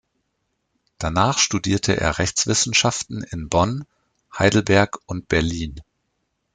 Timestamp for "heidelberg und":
4.35-5.27